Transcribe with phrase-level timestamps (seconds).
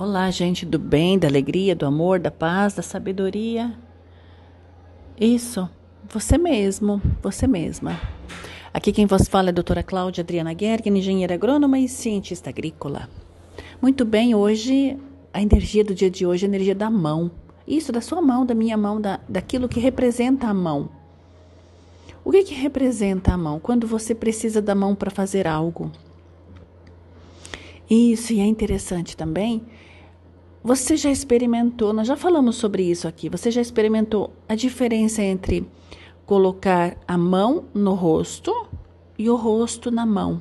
[0.00, 3.76] Olá, gente do bem, da alegria, do amor, da paz, da sabedoria.
[5.20, 5.68] Isso,
[6.08, 8.00] você mesmo, você mesma.
[8.72, 13.10] Aqui quem vos fala é a doutora Cláudia Adriana Gergen, engenheira agrônoma e cientista agrícola.
[13.82, 14.96] Muito bem, hoje,
[15.34, 17.30] a energia do dia de hoje é a energia da mão.
[17.68, 20.88] Isso, da sua mão, da minha mão, da, daquilo que representa a mão.
[22.24, 23.60] O que, que representa a mão?
[23.60, 25.92] Quando você precisa da mão para fazer algo.
[27.90, 29.62] Isso, e é interessante também
[30.62, 35.66] você já experimentou, nós já falamos sobre isso aqui, você já experimentou a diferença entre
[36.26, 38.68] colocar a mão no rosto
[39.18, 40.40] e o rosto na mão?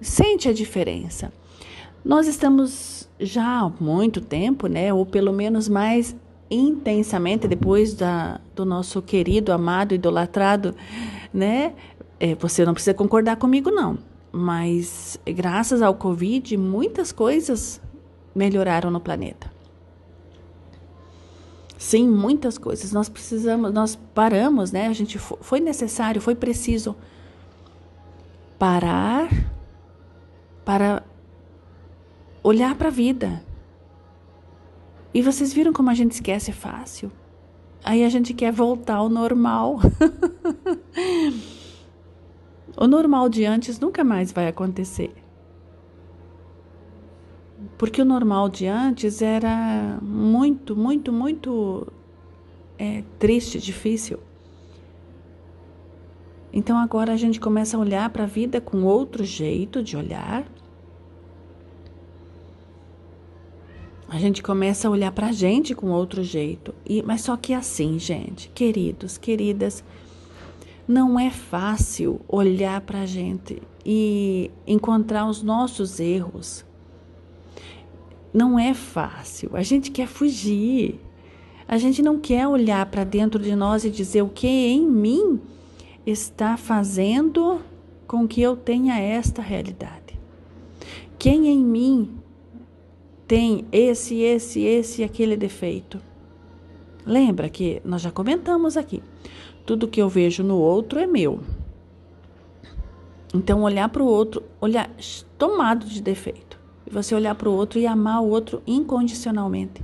[0.00, 1.32] Sente a diferença.
[2.04, 6.14] Nós estamos já há muito tempo, né, ou pelo menos mais
[6.50, 10.74] intensamente depois da, do nosso querido, amado, idolatrado,
[11.32, 11.72] né?
[12.20, 13.98] É, você não precisa concordar comigo, não.
[14.30, 17.80] Mas graças ao Covid, muitas coisas
[18.34, 19.52] melhoraram no planeta.
[21.78, 22.92] Sim, muitas coisas.
[22.92, 24.86] Nós precisamos, nós paramos, né?
[24.86, 26.96] A gente foi necessário, foi preciso
[28.58, 29.28] parar
[30.64, 31.02] para
[32.42, 33.42] olhar para a vida.
[35.12, 37.12] E vocês viram como a gente esquece fácil?
[37.84, 39.78] Aí a gente quer voltar ao normal.
[42.76, 45.14] o normal de antes nunca mais vai acontecer.
[47.76, 51.86] Porque o normal de antes era muito, muito, muito
[52.78, 54.18] é, triste, difícil.
[56.52, 60.46] Então agora a gente começa a olhar para a vida com outro jeito de olhar.
[64.08, 66.72] A gente começa a olhar para a gente com outro jeito.
[66.86, 69.82] E, mas só que assim, gente, queridos, queridas,
[70.86, 76.64] não é fácil olhar para a gente e encontrar os nossos erros
[78.34, 79.50] não é fácil.
[79.52, 81.00] A gente quer fugir.
[81.68, 85.40] A gente não quer olhar para dentro de nós e dizer o que em mim
[86.04, 87.60] está fazendo
[88.08, 90.18] com que eu tenha esta realidade.
[91.16, 92.10] Quem em mim
[93.26, 96.00] tem esse, esse, esse e aquele defeito?
[97.06, 99.00] Lembra que nós já comentamos aqui.
[99.64, 101.40] Tudo que eu vejo no outro é meu.
[103.32, 104.90] Então, olhar para o outro, olhar
[105.38, 106.43] tomado de defeito
[106.90, 109.82] você olhar para o outro e amar o outro incondicionalmente.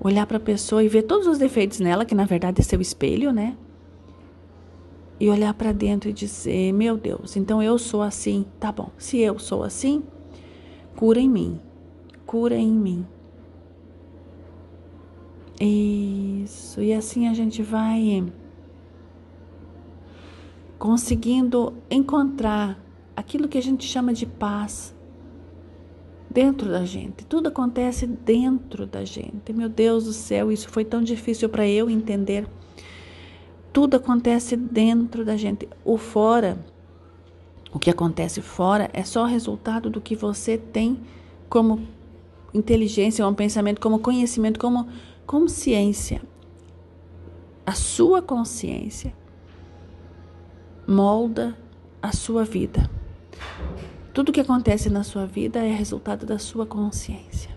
[0.00, 2.80] Olhar para a pessoa e ver todos os defeitos nela, que na verdade é seu
[2.80, 3.56] espelho, né?
[5.18, 8.44] E olhar para dentro e dizer: Meu Deus, então eu sou assim.
[8.58, 10.02] Tá bom, se eu sou assim,
[10.96, 11.60] cura em mim.
[12.26, 13.06] Cura em mim.
[15.60, 16.82] Isso.
[16.82, 18.24] E assim a gente vai
[20.78, 22.83] conseguindo encontrar
[23.16, 24.94] aquilo que a gente chama de paz
[26.30, 27.24] dentro da gente.
[27.24, 29.52] Tudo acontece dentro da gente.
[29.52, 32.46] Meu Deus do céu, isso foi tão difícil para eu entender.
[33.72, 35.68] Tudo acontece dentro da gente.
[35.84, 36.58] O fora,
[37.72, 41.00] o que acontece fora é só resultado do que você tem
[41.48, 41.86] como
[42.52, 44.88] inteligência, como pensamento, como conhecimento, como
[45.26, 46.20] consciência.
[47.66, 49.14] A sua consciência
[50.86, 51.56] molda
[52.02, 52.90] a sua vida.
[54.14, 57.50] Tudo que acontece na sua vida é resultado da sua consciência.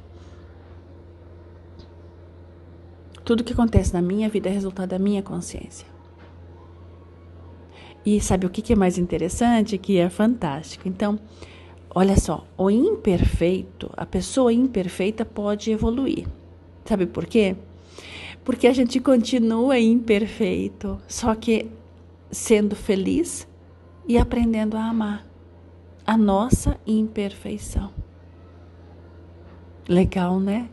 [3.24, 5.86] Tudo que acontece na minha vida é resultado da minha consciência.
[8.04, 9.78] E sabe o que é mais interessante?
[9.78, 10.88] Que é fantástico.
[10.88, 11.20] Então,
[11.94, 16.28] olha só, o imperfeito, a pessoa imperfeita pode evoluir.
[16.86, 17.56] Sabe por quê?
[18.44, 21.70] Porque a gente continua imperfeito, só que
[22.32, 23.48] sendo feliz
[24.08, 25.27] e aprendendo a amar
[26.08, 27.92] a nossa imperfeição.
[29.90, 30.70] Legal, né?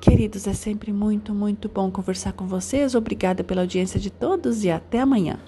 [0.00, 2.94] Queridos, é sempre muito, muito bom conversar com vocês.
[2.94, 5.40] Obrigada pela audiência de todos e até amanhã.